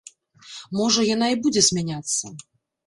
[0.79, 2.37] Можа, яна і будзе змяняцца.